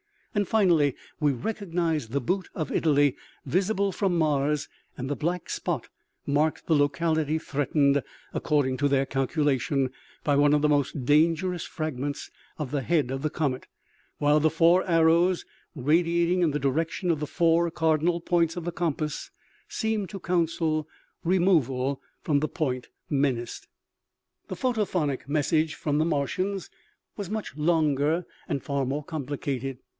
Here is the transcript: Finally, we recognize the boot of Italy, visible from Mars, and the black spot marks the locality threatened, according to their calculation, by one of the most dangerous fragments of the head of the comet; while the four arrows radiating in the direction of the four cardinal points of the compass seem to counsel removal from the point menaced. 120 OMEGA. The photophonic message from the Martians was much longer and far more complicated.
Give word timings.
Finally, 0.47 0.95
we 1.19 1.31
recognize 1.33 2.07
the 2.07 2.21
boot 2.21 2.49
of 2.55 2.71
Italy, 2.71 3.15
visible 3.45 3.91
from 3.91 4.17
Mars, 4.17 4.69
and 4.97 5.09
the 5.09 5.15
black 5.15 5.49
spot 5.49 5.89
marks 6.25 6.61
the 6.61 6.73
locality 6.73 7.37
threatened, 7.37 8.01
according 8.33 8.77
to 8.77 8.87
their 8.87 9.05
calculation, 9.05 9.91
by 10.23 10.37
one 10.37 10.53
of 10.53 10.61
the 10.63 10.69
most 10.69 11.05
dangerous 11.05 11.65
fragments 11.65 12.31
of 12.57 12.71
the 12.71 12.81
head 12.81 13.11
of 13.11 13.21
the 13.21 13.29
comet; 13.29 13.67
while 14.17 14.39
the 14.39 14.49
four 14.49 14.83
arrows 14.87 15.45
radiating 15.75 16.41
in 16.41 16.49
the 16.51 16.59
direction 16.59 17.11
of 17.11 17.19
the 17.19 17.27
four 17.27 17.69
cardinal 17.69 18.19
points 18.21 18.55
of 18.55 18.63
the 18.63 18.71
compass 18.71 19.29
seem 19.67 20.07
to 20.07 20.19
counsel 20.19 20.87
removal 21.23 22.01
from 22.21 22.39
the 22.39 22.47
point 22.47 22.87
menaced. 23.09 23.67
120 24.47 24.47
OMEGA. 24.47 24.47
The 24.47 24.55
photophonic 24.55 25.29
message 25.29 25.75
from 25.75 25.99
the 25.99 26.05
Martians 26.05 26.71
was 27.17 27.29
much 27.29 27.55
longer 27.57 28.25
and 28.47 28.63
far 28.63 28.85
more 28.85 29.03
complicated. 29.03 29.77